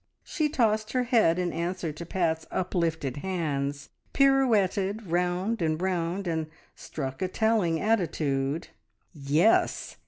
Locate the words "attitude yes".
7.79-9.97